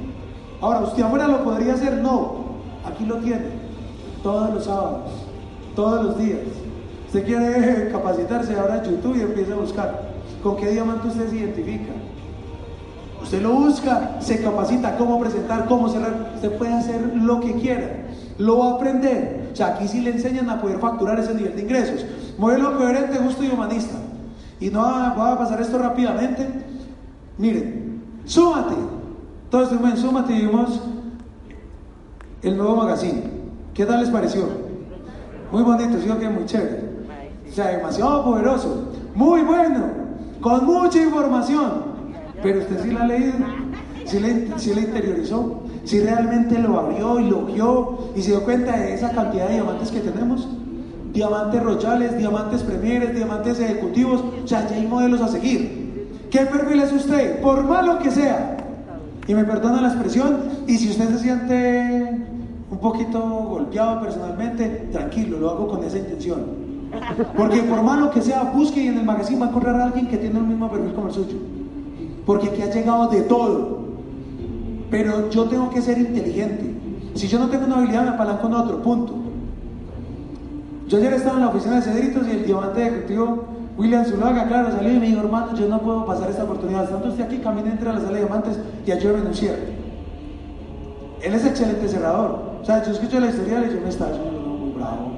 [0.61, 1.95] Ahora, ¿usted afuera lo podría hacer?
[1.95, 2.51] No.
[2.85, 3.47] Aquí lo tiene.
[4.23, 5.11] Todos los sábados,
[5.75, 6.41] todos los días.
[7.07, 10.11] Usted quiere capacitarse, ahora YouTube y empieza a buscar.
[10.43, 11.93] ¿Con qué diamante usted se identifica?
[13.23, 16.33] Usted lo busca, se capacita cómo presentar, cómo cerrar.
[16.35, 18.07] Usted puede hacer lo que quiera.
[18.39, 19.51] Lo va a aprender.
[19.53, 22.07] O sea, aquí sí le enseñan a poder facturar ese nivel de ingresos.
[22.39, 23.97] Modelo coherente, justo y humanista.
[24.59, 24.83] Y no
[25.17, 26.49] voy a pasar esto rápidamente.
[27.39, 28.75] Miren, súmate.
[29.51, 30.81] Todos en súmate y vimos
[32.43, 33.23] el nuevo magazine.
[33.75, 34.45] ¿Qué tal les pareció?
[35.51, 36.91] Muy bonito, sí, que muy chévere.
[37.51, 38.93] O sea, demasiado poderoso.
[39.15, 40.01] Muy bueno.
[40.41, 41.90] Con mucha información.
[42.43, 43.33] Pero usted sí la ha leído,
[44.07, 48.95] sí la, interiorizó, si realmente lo abrió y lo vio y se dio cuenta de
[48.95, 50.49] esa cantidad de diamantes que tenemos.
[51.13, 56.09] Diamantes rochales, diamantes premieres, diamantes ejecutivos, o sea, ya hay modelos a seguir.
[56.31, 57.41] ¿Qué perfil es usted?
[57.41, 58.57] Por malo que sea.
[59.27, 62.21] Y me perdona la expresión, y si usted se siente
[62.71, 66.71] un poquito golpeado personalmente, tranquilo, lo hago con esa intención.
[67.37, 70.09] Porque por malo que sea, busque y en el magazine va a encontrar a alguien
[70.09, 71.60] que tiene el mismo perfil como el suyo
[72.27, 73.81] porque aquí ha llegado de todo.
[74.91, 76.75] Pero yo tengo que ser inteligente.
[77.15, 79.15] Si yo no tengo una habilidad, me apalanco con otro, punto.
[80.89, 83.45] Yo ayer estaba en la oficina de Cedritos y el diamante ejecutivo
[83.81, 86.85] William Zulaga, claro, salió y me dijo, hermano, yo no puedo pasar esta oportunidad.
[86.85, 89.73] Estando usted aquí, camine entre la sala de diamantes y ayúdame en un cierre.
[91.23, 92.59] Él es excelente cerrador.
[92.61, 95.13] O sea, yo escucho la historia y yo me estaba no, muy bravo.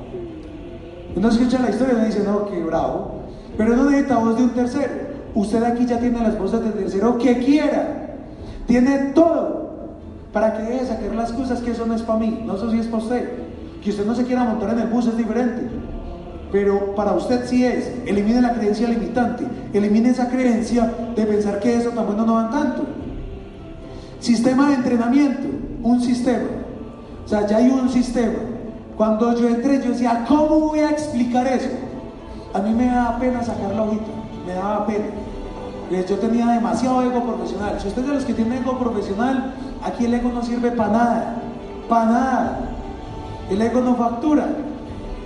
[1.16, 3.22] Uno escucha la historia y me dice, no, qué bravo.
[3.56, 5.11] Pero no necesita voz de un tercero.
[5.34, 8.16] Usted aquí ya tiene las cosas del tercero que quiera.
[8.66, 9.62] Tiene todo
[10.32, 12.42] para que deje sacar las cosas que eso no es para mí.
[12.44, 13.28] No sé si es para usted.
[13.82, 15.68] Que usted no se quiera montar en el bus es diferente.
[16.50, 17.90] Pero para usted sí es.
[18.06, 19.44] Elimine la creencia limitante.
[19.72, 22.84] Elimine esa creencia de pensar que eso tan bueno no van tanto.
[24.20, 25.48] Sistema de entrenamiento.
[25.82, 26.48] Un sistema.
[27.24, 28.38] O sea, ya hay un sistema.
[28.96, 31.70] Cuando yo entré, yo decía, ¿cómo voy a explicar eso?
[32.52, 34.04] A mí me da pena sacar la hojita.
[34.46, 35.06] Me daba pena.
[36.00, 37.78] Yo tenía demasiado ego profesional.
[37.78, 39.52] Si usted es los que tienen ego profesional,
[39.84, 41.36] aquí el ego no sirve para nada.
[41.86, 42.60] Para nada.
[43.50, 44.46] El ego no factura.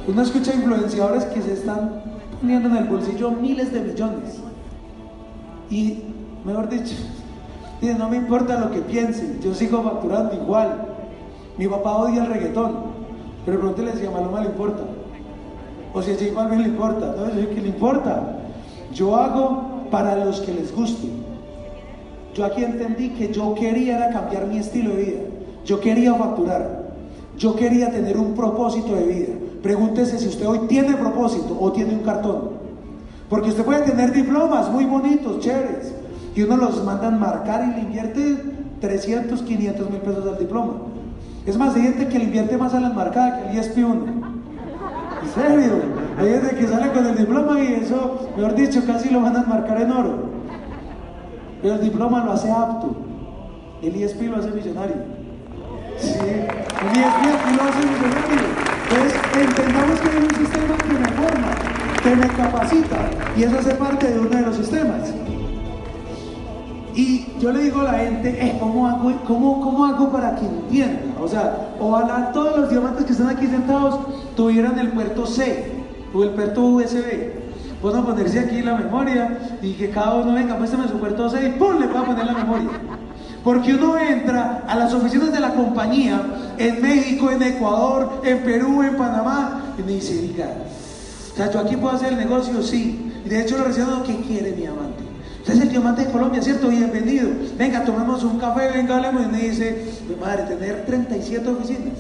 [0.09, 2.03] Uno escucha influenciadores que se están
[2.41, 4.41] teniendo en el bolsillo miles de millones.
[5.71, 6.03] Y,
[6.45, 6.97] mejor dicho,
[7.81, 10.85] dice, no me importa lo que piensen, yo sigo facturando igual.
[11.59, 12.73] Mi papá odia el reggaetón,
[13.45, 14.83] pero pronto si a Maluma le importa.
[15.95, 18.39] O si a J Balvin le importa, no, sé que le importa.
[18.93, 21.09] Yo hago para los que les guste.
[22.35, 25.21] Yo aquí entendí que yo quería cambiar mi estilo de vida.
[25.65, 26.87] Yo quería facturar.
[27.39, 29.35] Yo quería tener un propósito de vida.
[29.63, 32.51] Pregúntese si usted hoy tiene propósito o tiene un cartón.
[33.29, 35.93] Porque usted puede tener diplomas muy bonitos, chéveres,
[36.35, 38.37] y uno los mandan marcar y le invierte
[38.81, 40.75] 300, 500 mil pesos al diploma.
[41.47, 44.05] Es más, hay que le invierte más a las marcadas que el ISP 1.
[45.23, 45.73] En serio,
[46.19, 49.43] hay gente que sale con el diploma y eso, mejor dicho, casi lo van a
[49.43, 50.31] marcar en oro.
[51.61, 52.97] Pero el diploma lo hace apto,
[53.83, 54.97] el ISP lo hace millonario.
[55.99, 58.47] Sí, el ISP lo hace millonario.
[58.89, 62.97] Entonces, entendamos que hay un sistema que me forma, que me capacita,
[63.37, 65.13] y eso hace parte de uno de los sistemas.
[66.95, 70.47] Y yo le digo a la gente, eh, ¿cómo, hago, cómo, ¿cómo hago para que
[70.47, 71.21] entienda?
[71.21, 73.99] O sea, ojalá todos los diamantes que están aquí sentados
[74.35, 75.76] tuvieran el puerto C
[76.25, 77.47] el puerto USB.
[77.81, 81.59] Puedo ponerse aquí la memoria y que cada uno venga, muéstrame su puerto C y
[81.59, 81.79] ¡pum!
[81.79, 82.71] le puedo poner la memoria.
[83.45, 86.21] Porque uno entra a las oficinas de la compañía
[86.59, 90.49] en México, en Ecuador, en Perú, en Panamá, y me dice, diga,
[91.33, 93.13] o sea, yo aquí puedo hacer el negocio, sí.
[93.25, 95.05] Y de hecho lo recibo, ¿qué quiere mi amante?
[95.41, 96.69] Usted es el diamante de Colombia, ¿cierto?
[96.69, 97.29] Bienvenido.
[97.57, 99.27] Venga, tomemos un café, venga, hablemos.
[99.27, 101.99] Y me dice, mi madre, tener 37 oficinas.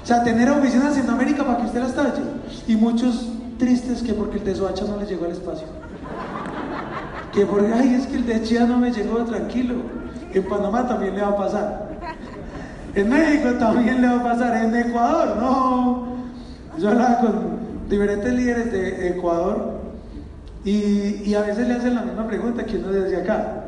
[0.00, 2.22] O sea, tener oficinas en América para que usted las talle.
[2.68, 5.66] Y muchos tristes que porque el de Soacha no les llegó al espacio.
[7.32, 9.74] Que porque, ay, es que el de Chía no me llegó tranquilo.
[10.32, 11.88] En Panamá también le va a pasar.
[12.94, 14.64] En México también le va a pasar.
[14.64, 16.08] En Ecuador, no.
[16.78, 19.78] Yo hablaba con diferentes líderes de Ecuador
[20.64, 23.64] y, a veces le hacen la misma pregunta que uno desde acá.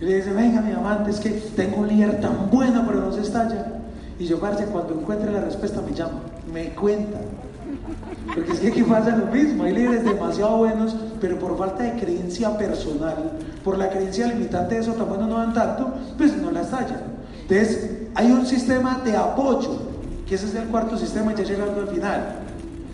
[0.00, 3.12] Y le dice, venga mi amante, es que tengo un líder tan bueno, pero no
[3.12, 3.66] se estalla.
[4.18, 6.20] Y yo, parce, cuando encuentre la respuesta me llama,
[6.52, 7.18] me cuenta.
[8.32, 12.00] Porque es que aquí pasa lo mismo, hay líderes demasiado buenos, pero por falta de
[12.00, 13.32] creencia personal,
[13.62, 17.00] por la creencia limitante de eso tan no dan tanto, pues no la estallan.
[17.42, 19.78] Entonces, hay un sistema de apoyo,
[20.26, 22.36] que ese es el cuarto sistema, ya llegando al final.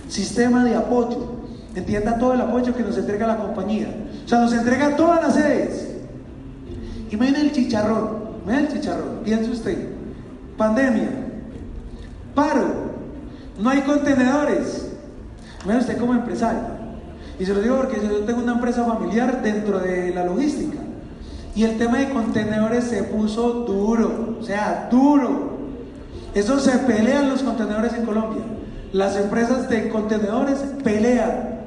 [0.08, 1.40] Sistema de apoyo.
[1.74, 3.94] Entienda todo el apoyo que nos entrega la compañía.
[4.24, 5.86] O sea, nos entrega todas las sedes.
[7.12, 8.18] Miren el chicharrón.
[8.44, 9.20] Miren el chicharrón.
[9.22, 9.88] Piense usted.
[10.56, 11.10] Pandemia.
[12.34, 12.90] Paro.
[13.58, 14.89] No hay contenedores.
[15.64, 16.60] Miren usted como empresario.
[17.38, 20.78] Y se lo digo porque yo tengo una empresa familiar dentro de la logística.
[21.54, 24.36] Y el tema de contenedores se puso duro.
[24.40, 25.58] O sea, duro.
[26.34, 28.42] Eso se pelean los contenedores en Colombia.
[28.92, 31.60] Las empresas de contenedores pelean.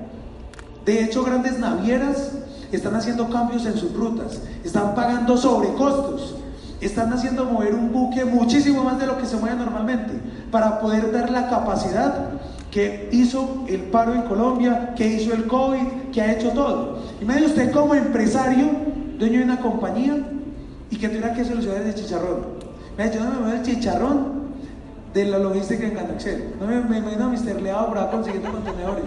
[0.85, 2.31] De hecho, grandes navieras
[2.71, 6.35] están haciendo cambios en sus rutas, están pagando sobrecostos,
[6.81, 10.13] están haciendo mover un buque muchísimo más de lo que se mueve normalmente
[10.51, 12.31] para poder dar la capacidad
[12.73, 16.97] que hizo el paro en Colombia, que hizo el COVID, que ha hecho todo.
[17.23, 18.65] Me usted como empresario,
[19.19, 20.17] dueño de una compañía,
[20.89, 22.39] y que tuviera que solucionar el chicharrón.
[22.97, 24.43] Me yo no me muevo el chicharrón
[25.13, 26.55] de la logística en Canaxel.
[26.59, 27.61] No me, me imagino a Mr.
[27.61, 29.05] Leao para consiguiendo contenedores.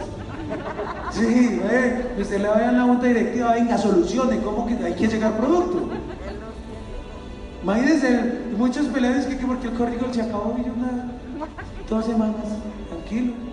[1.10, 5.36] Sí, eh, usted le vaya a la junta directiva, venga, solucione, ¿cómo hay que llegar
[5.38, 5.88] producto?
[7.64, 11.14] Imagínense, muchos peleadores que, que porque el corrigo se acabó y una,
[11.88, 12.46] dos semanas,
[12.90, 13.45] tranquilo.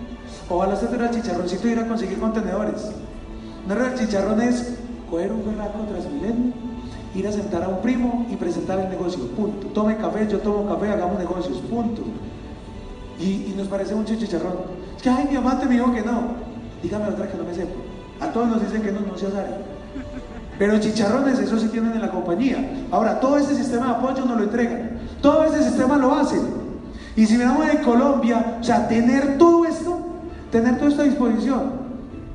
[0.48, 2.90] Ojalá usted tuviera el chicharroncito ir a conseguir contenedores.
[3.66, 4.74] No era el chicharrón es
[5.10, 6.52] coger un berraco transmilenio,
[7.14, 9.68] ir a sentar a un primo y presentar el negocio, punto.
[9.68, 12.02] Tome café, yo tomo café, hagamos negocios, punto.
[13.18, 14.54] Y, nos parece mucho chicharrón.
[14.96, 16.22] Es que, ay, mi amante me dijo que no.
[16.82, 17.72] Dígame otra que no me sepa.
[18.20, 19.48] A todos nos dicen que no, no se azare.
[20.58, 22.86] Pero chicharrones, eso sí tienen en la compañía.
[22.90, 24.98] Ahora, todo este sistema de apoyo nos lo entregan.
[25.22, 26.42] Todo este sistema lo hacen.
[27.16, 29.63] Y si miramos en Colombia, o sea, tener todo
[30.54, 31.72] tener todo esto a disposición.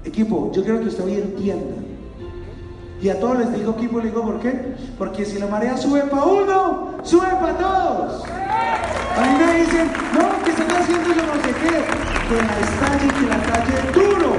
[0.04, 1.78] Equipo, yo quiero que usted hoy entienda.
[3.02, 4.76] Y a todos les digo equipo, les digo por qué.
[4.98, 8.24] Porque si la marea sube para uno, sube para todos.
[8.28, 13.08] A mí me dicen, no, que están haciendo yo no sé qué que la estalle,
[13.08, 14.34] que la calle duro,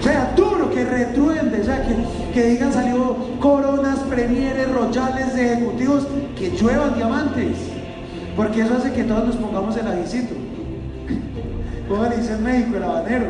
[0.00, 1.94] o sea, duro, que retruende, sea, que,
[2.32, 7.56] que digan salió coronas, premieres, royales ejecutivos, que lluevan diamantes,
[8.34, 10.43] porque eso hace que todos nos pongamos el ajicito.
[11.88, 13.26] ¿Cómo le dice en México el habanero?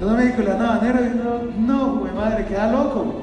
[0.00, 3.14] En México el habanero y no, no, madre, queda loco.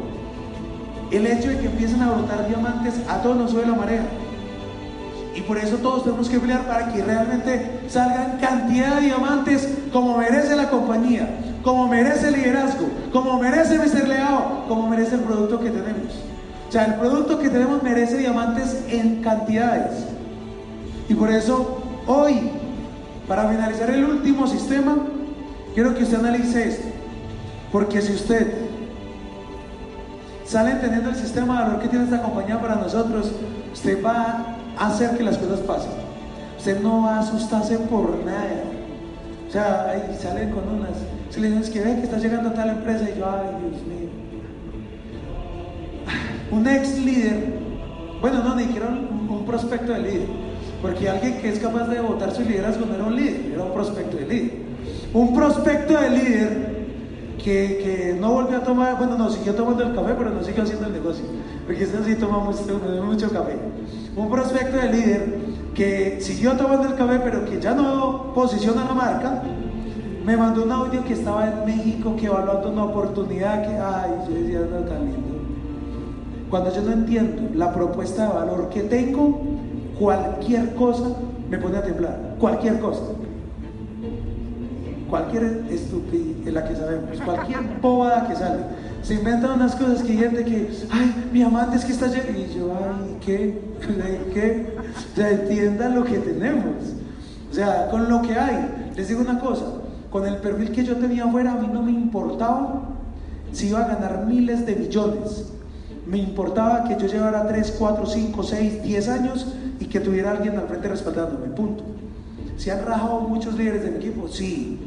[1.11, 4.03] El hecho de que empiecen a brotar diamantes a todos nos sube la marea.
[5.35, 10.17] Y por eso todos tenemos que pelear para que realmente salgan cantidad de diamantes como
[10.17, 11.27] merece la compañía,
[11.61, 16.13] como merece el liderazgo, como merece ser leado, como merece el producto que tenemos.
[16.69, 20.05] O sea, el producto que tenemos merece diamantes en cantidades.
[21.09, 22.51] Y por eso, hoy,
[23.27, 24.97] para finalizar el último sistema,
[25.73, 26.87] quiero que usted analice esto.
[27.71, 28.53] Porque si usted
[30.45, 33.31] sale entendiendo el sistema de valor que tiene esta compañía para nosotros,
[33.73, 35.91] usted va a hacer que las cosas pasen.
[36.57, 38.63] Usted no va a asustarse por nada.
[39.47, 40.91] O sea, ahí salen con unas.
[41.29, 43.81] Se le dicen, que ve que está llegando a tal empresa y yo, ay, Dios
[43.85, 44.09] mío.
[46.51, 47.59] Un ex líder,
[48.21, 50.27] bueno, no, ni siquiera un, un prospecto de líder,
[50.85, 53.73] porque alguien que es capaz de votar su liderazgo no era un líder, era un
[53.73, 54.51] prospecto de líder.
[55.15, 56.85] Un prospecto de líder
[57.43, 60.61] que, que, no volvió a tomar, bueno, no, siguió tomando el café, pero no siguió
[60.61, 61.25] haciendo el negocio,
[61.65, 62.61] porque este sí toma mucho,
[63.03, 63.55] mucho café.
[64.15, 65.35] Un prospecto de líder
[65.73, 69.41] que siguió tomando el café, pero que ya no posiciona la marca,
[70.23, 74.35] me mandó un audio que estaba en México, que evaluando una oportunidad que, ay, yo
[74.35, 75.35] decía, no, tan lindo.
[76.51, 79.41] Cuando yo no entiendo la propuesta de valor que tengo,
[79.99, 81.15] cualquier cosa
[81.49, 83.01] me pone a temblar, cualquier cosa.
[85.09, 88.63] Cualquier estupidez, la que sabemos, cualquier bobada que sale.
[89.03, 92.39] Se inventan unas cosas que hay gente que, ay, mi amante es que está llegando.
[92.39, 93.61] Y yo, ay, ¿qué?
[94.33, 94.75] ¿Qué?
[94.79, 96.75] O sea, entiendan lo que tenemos.
[97.51, 98.91] O sea, con lo que hay.
[98.95, 99.65] Les digo una cosa,
[100.09, 102.81] con el perfil que yo tenía afuera, a mí no me importaba
[103.51, 105.51] si iba a ganar miles de millones.
[106.07, 110.57] Me importaba que yo llevara 3, 4, 5, 6, 10 años y que tuviera alguien
[110.57, 111.83] al frente respaldándome, punto.
[112.57, 114.27] ¿Se han rajado muchos líderes de mi equipo?
[114.27, 114.79] Sí.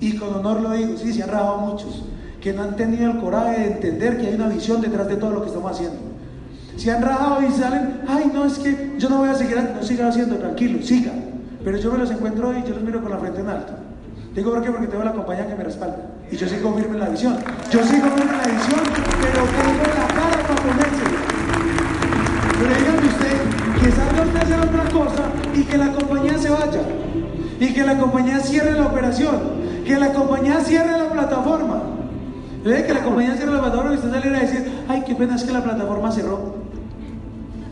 [0.00, 2.04] Y con honor lo digo, sí, se han rajado muchos.
[2.40, 5.30] Que no han tenido el coraje de entender que hay una visión detrás de todo
[5.30, 5.98] lo que estamos haciendo.
[6.76, 9.82] Se han rajado y salen, ay, no, es que yo no voy a seguir, no
[9.82, 11.12] siga haciendo, tranquilo, siga.
[11.64, 13.72] Pero yo me los encuentro y yo los miro con la frente en alto.
[14.34, 14.70] Digo, ¿por qué?
[14.70, 15.98] Porque tengo la compañía que me respalda.
[16.30, 17.36] Y yo sigo firme en la visión.
[17.72, 18.80] Yo sigo firme en la visión,
[19.20, 20.07] pero tengo la
[25.58, 26.80] y que la compañía se vaya.
[27.60, 29.36] Y que la compañía cierre la operación.
[29.84, 31.82] Que la compañía cierre la plataforma.
[32.64, 32.84] ¿Ve?
[32.86, 35.42] Que la compañía cierre la plataforma y usted saliera a decir, ay, qué pena es
[35.42, 36.54] que la plataforma cerró.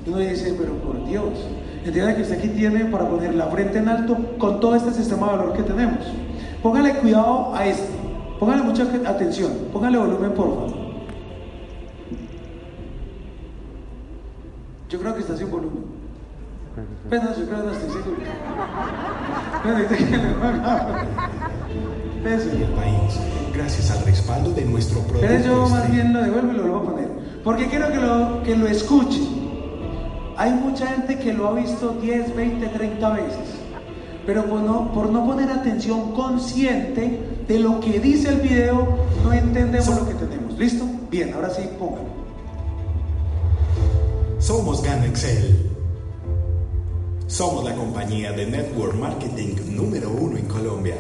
[0.05, 1.33] Y uno dice, pero por Dios.
[1.85, 5.31] Entienda que usted aquí tiene para poner la frente en alto con todo este sistema
[5.31, 6.01] de valor que tenemos.
[6.63, 7.93] Póngale cuidado a esto.
[8.41, 9.53] Póngale mucha atención.
[9.73, 10.87] Póngale volumen, por favor.
[14.89, 15.97] Yo creo que está sin volumen.
[16.75, 16.87] Pero yo creo que no estoy seguro.
[16.87, 16.96] Pero dice que le
[22.25, 22.51] Eso.
[22.51, 23.21] el país,
[23.55, 25.29] gracias al respaldo de nuestro producto.
[25.29, 26.03] Pero yo más estrella.
[26.03, 27.09] bien lo devuelvo y lo vuelvo a poner.
[27.45, 29.21] Porque quiero que lo, que lo escuche.
[30.37, 33.49] Hay mucha gente que lo ha visto 10, 20, 30 veces.
[34.27, 39.33] Pero por no, por no poner atención consciente de lo que dice el video, no
[39.33, 40.59] entendemos lo que tenemos.
[40.59, 40.85] ¿Listo?
[41.09, 42.09] Bien, ahora sí, póngalo.
[44.41, 45.76] Somos Gana Excel.
[47.29, 50.95] Somos la compañía de network marketing número uno en Colombia,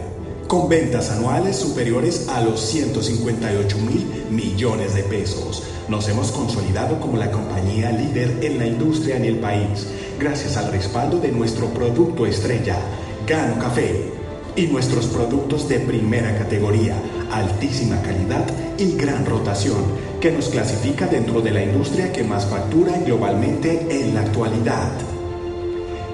[0.48, 5.62] con ventas anuales superiores a los 158 mil millones de pesos.
[5.88, 9.86] Nos hemos consolidado como la compañía líder en la industria en el país,
[10.18, 12.76] gracias al respaldo de nuestro producto estrella,
[13.24, 14.10] Gano Café,
[14.56, 18.44] y nuestros productos de primera categoría, altísima calidad
[18.78, 19.84] y gran rotación,
[20.20, 25.15] que nos clasifica dentro de la industria que más factura globalmente en la actualidad.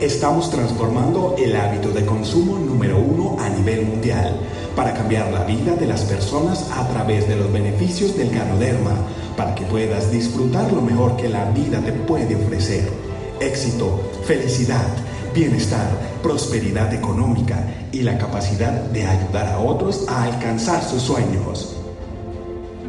[0.03, 4.37] Estamos transformando el hábito de consumo número uno a nivel mundial
[4.75, 8.97] para cambiar la vida de las personas a través de los beneficios del ganoderma,
[9.37, 12.91] para que puedas disfrutar lo mejor que la vida te puede ofrecer.
[13.39, 14.89] Éxito, felicidad,
[15.33, 15.89] bienestar,
[16.21, 21.77] prosperidad económica y la capacidad de ayudar a otros a alcanzar sus sueños.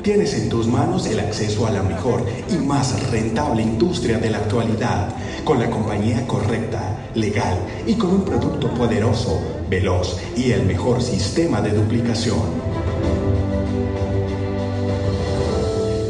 [0.01, 4.39] Tienes en tus manos el acceso a la mejor y más rentable industria de la
[4.39, 5.09] actualidad,
[5.45, 11.61] con la compañía correcta, legal y con un producto poderoso, veloz y el mejor sistema
[11.61, 12.39] de duplicación.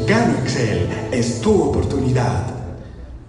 [0.06, 2.42] Gano Excel es tu oportunidad.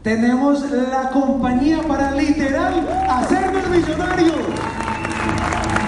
[0.03, 4.35] Tenemos la compañía para literal hacernos millonarios.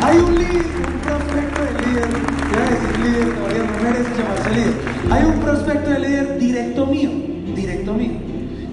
[0.01, 2.09] Hay un líder, un prospecto de líder,
[2.51, 4.74] iba a decir líder, no merece llamarse líder.
[5.12, 7.09] Hay un prospecto de líder directo mío,
[7.55, 8.12] directo mío,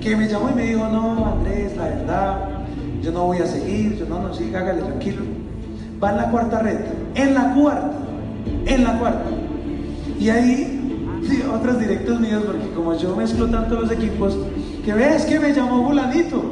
[0.00, 2.53] que me llamó y me dijo, no, Andrés, la verdad,
[3.04, 5.22] yo no voy a seguir, yo no, no, sí, hágale tranquilo.
[6.02, 6.78] Va en la cuarta red,
[7.14, 7.92] en la cuarta,
[8.64, 9.30] en la cuarta.
[10.18, 10.80] Y ahí,
[11.52, 14.38] otros directos míos, porque como yo mezclo tanto los equipos,
[14.84, 16.42] que ves que me llamó fulanito,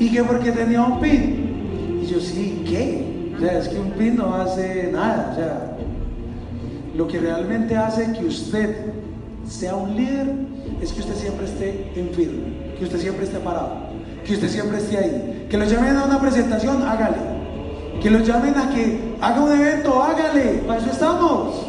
[0.00, 2.00] y que porque tenía un pin.
[2.02, 3.32] Y yo, sí, ¿qué?
[3.36, 5.76] O sea, es que un pin no hace nada, o sea.
[6.96, 8.76] lo que realmente hace que usted
[9.46, 10.26] sea un líder
[10.82, 13.76] es que usted siempre esté en firme, que usted siempre esté parado,
[14.24, 15.37] que usted siempre esté ahí.
[15.48, 17.16] Que lo llamen a una presentación, hágale.
[18.02, 20.62] Que lo llamen a que haga un evento, hágale.
[20.66, 21.62] Para eso estamos.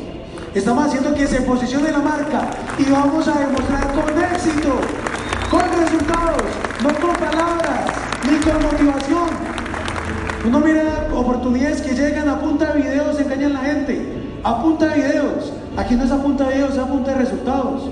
[0.54, 4.80] Estamos haciendo que se posicione la marca y vamos a demostrar con éxito,
[5.50, 6.42] con resultados,
[6.84, 7.86] no con palabras
[8.30, 9.30] ni con motivación.
[10.46, 14.14] Uno mira oportunidades que llegan a punta de videos, engañan a la gente.
[14.44, 15.54] A punta de videos.
[15.78, 17.84] Aquí no es a punta de videos, es a punta de resultados.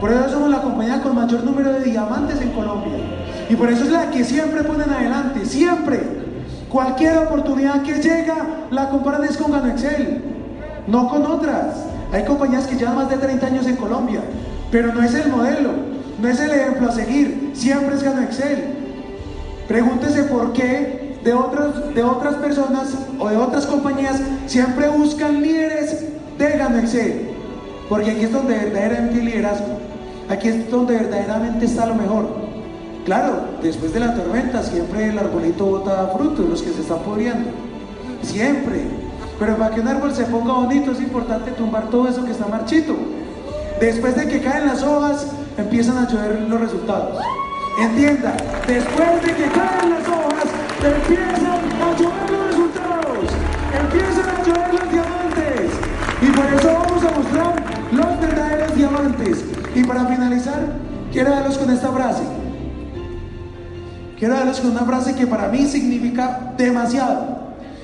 [0.00, 3.25] Por eso somos la compañía con mayor número de diamantes en Colombia.
[3.48, 6.00] Y por eso es la que siempre ponen adelante, siempre.
[6.68, 10.22] Cualquier oportunidad que llega, la comparan es con Gano Excel,
[10.86, 11.76] no con otras.
[12.12, 14.20] Hay compañías que llevan más de 30 años en Colombia,
[14.70, 15.70] pero no es el modelo,
[16.20, 18.64] no es el ejemplo a seguir, siempre es Gano Excel.
[19.68, 26.04] Pregúntese por qué de, otras de otras personas o de otras compañías siempre buscan líderes
[26.36, 27.30] de Gano Excel,
[27.88, 29.78] porque aquí es donde verdaderamente liderazgo,
[30.28, 32.45] aquí es donde verdaderamente está lo mejor.
[33.06, 37.50] Claro, después de la tormenta siempre el arbolito bota frutos, los que se están pudriendo,
[38.20, 38.82] siempre.
[39.38, 42.48] Pero para que un árbol se ponga bonito es importante tumbar todo eso que está
[42.48, 42.96] marchito.
[43.78, 47.22] Después de que caen las hojas, empiezan a llover los resultados.
[47.80, 48.36] Entienda,
[48.66, 50.46] después de que caen las hojas,
[50.82, 51.46] empiezan
[51.80, 53.30] a llover los resultados.
[53.82, 55.70] Empiezan a llover los diamantes.
[56.22, 57.54] Y por eso vamos a mostrar
[57.92, 59.44] los verdaderos diamantes.
[59.76, 60.72] Y para finalizar,
[61.12, 62.35] quiero darlos con esta frase.
[64.18, 67.36] Quiero darles con una frase que para mí significa demasiado.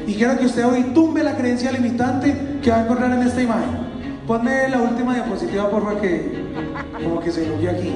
[0.07, 3.43] Y quiero que usted hoy tumbe la creencia limitante que va a encontrar en esta
[3.43, 3.83] imagen.
[4.27, 6.53] Ponme la última diapositiva, por favor, que
[7.03, 7.93] como que se lo aquí.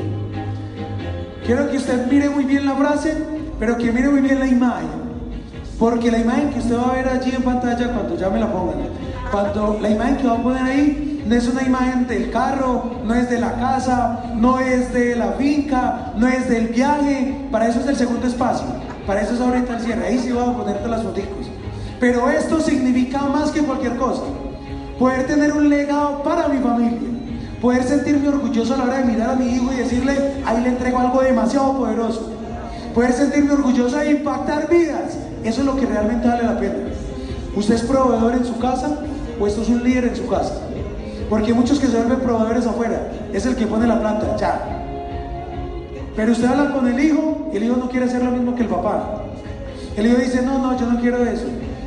[1.47, 3.17] Quiero que usted mire muy bien la frase,
[3.59, 5.07] pero que mire muy bien la imagen.
[5.79, 8.53] Porque la imagen que usted va a ver allí en pantalla, cuando ya me la
[8.53, 8.77] pongan,
[9.37, 13.15] cuando la imagen que va a poner ahí no es una imagen del carro, no
[13.15, 17.37] es de la casa, no es de la finca, no es del viaje.
[17.51, 18.65] Para eso es el segundo espacio.
[19.07, 20.07] Para eso es ahorita el cierre.
[20.07, 21.25] Ahí sí voy a ponerte las fotos.
[22.01, 24.23] Pero esto significa más que cualquier cosa.
[24.99, 27.11] Poder tener un legado para mi familia.
[27.61, 30.15] Poder sentirme orgulloso a la hora de mirar a mi hijo y decirle,
[30.47, 32.33] ahí le entrego algo demasiado poderoso.
[32.95, 35.19] Poder sentirme orgulloso e impactar vidas.
[35.45, 36.77] Eso es lo que realmente vale la pena.
[37.55, 38.99] ¿Usted es proveedor en su casa
[39.39, 40.55] o esto es un líder en su casa?
[41.29, 43.11] Porque muchos que se vuelven proveedores afuera.
[43.33, 44.85] Es el que pone la planta, ya.
[46.15, 48.63] Pero usted habla con el hijo y el hijo no quiere hacer lo mismo que
[48.63, 49.23] el papá.
[49.97, 51.47] El hijo dice, no, no, yo no quiero eso.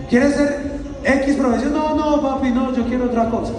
[0.09, 0.71] ¿Quieres ser
[1.03, 1.73] X profesión?
[1.73, 3.53] No, no, papi, no, yo quiero otra cosa.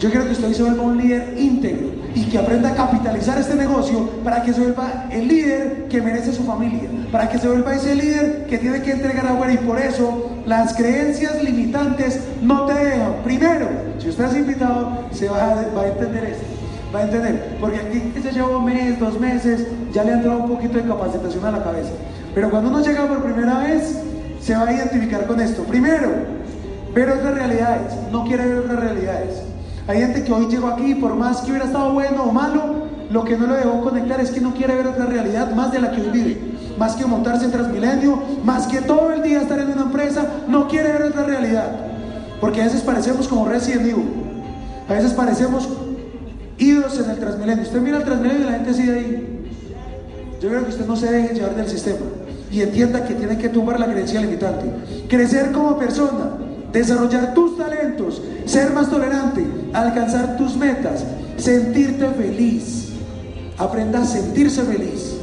[0.00, 3.54] Yo quiero que usted se vuelva un líder íntegro y que aprenda a capitalizar este
[3.54, 7.74] negocio para que se vuelva el líder que merece su familia, para que se vuelva
[7.74, 12.72] ese líder que tiene que entregar afuera y por eso las creencias limitantes no te
[12.72, 13.16] dejan.
[13.22, 16.46] Primero, si usted es invitado, se va a, va a entender esto,
[16.94, 20.38] va a entender, porque aquí se lleva un mes, dos meses, ya le ha entrado
[20.38, 21.90] un poquito de capacitación a la cabeza.
[22.34, 24.00] Pero cuando uno llega por primera vez,
[24.40, 25.64] se va a identificar con esto.
[25.64, 26.08] Primero,
[26.94, 29.45] ver otras realidades, no quiere ver otras realidades.
[29.88, 33.24] Hay gente que hoy llegó aquí, por más que hubiera estado bueno o malo, lo
[33.24, 35.92] que no lo dejó conectar es que no quiere ver otra realidad más de la
[35.92, 36.40] que hoy vive.
[36.76, 40.66] Más que montarse en Transmilenio, más que todo el día estar en una empresa, no
[40.66, 41.70] quiere ver otra realidad.
[42.40, 44.08] Porque a veces parecemos como Resident Evil.
[44.88, 45.68] A veces parecemos
[46.58, 47.62] idos en el Transmilenio.
[47.62, 49.46] Usted mira el Transmilenio y la gente sigue ahí.
[50.42, 52.06] Yo creo que usted no se deje llevar del sistema
[52.50, 54.66] y entienda que tiene que tumbar la creencia limitante.
[55.08, 56.32] Crecer como persona,
[56.78, 61.04] desarrollar tus talentos, ser más tolerante, alcanzar tus metas,
[61.36, 62.90] sentirte feliz.
[63.58, 65.16] Aprenda a sentirse feliz.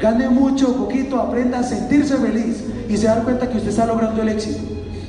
[0.00, 3.86] Gane mucho o poquito, aprenda a sentirse feliz y se da cuenta que usted está
[3.86, 4.60] logrando el éxito.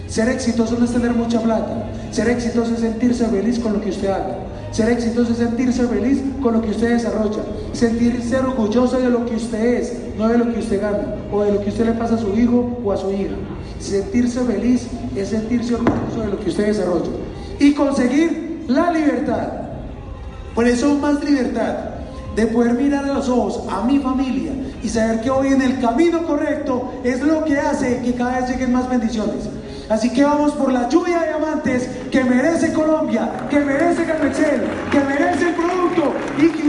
[0.08, 1.90] Ser exitoso no es tener mucha plata.
[2.12, 4.38] Ser exitoso es sentirse feliz con lo que usted haga.
[4.72, 7.44] Ser exitoso es sentirse feliz con lo que usted desarrolla.
[7.74, 11.54] Sentirse orgulloso de lo que usted es, no de lo que usted gana o de
[11.54, 13.36] lo que usted le pasa a su hijo o a su hija.
[13.86, 17.12] Sentirse feliz es sentirse orgulloso de lo que usted desarrolla.
[17.60, 19.48] Y conseguir la libertad.
[20.56, 21.76] Por eso más libertad
[22.36, 25.80] de poder mirar a los ojos a mi familia y saber que hoy en el
[25.80, 29.50] camino correcto es lo que hace que cada vez lleguen más bendiciones.
[29.88, 35.00] Así que vamos por la lluvia de diamantes que merece Colombia, que merece Excel, que
[35.00, 36.68] merece el producto y que